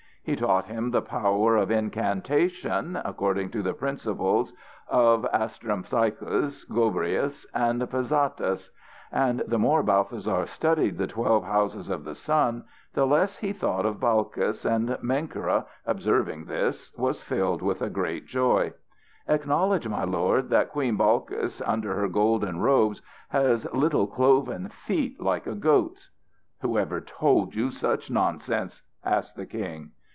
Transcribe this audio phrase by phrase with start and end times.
[0.23, 4.53] He taught him the power of incantation, according to the principles
[4.87, 8.69] of Astrampsychos, Gobryas and Pazatas.
[9.11, 13.83] And the more Balthasar studied the twelve houses of the sun, the less he thought
[13.83, 18.73] of Balkis, and Menkera, observing this, was filled with a great joy.
[19.27, 25.47] "Acknowledge, my lord, that Queen Balkis under her golden robes has little cloven feet like
[25.47, 26.11] a goat's."
[26.61, 29.93] "Who ever told you such nonsense?" asked the King.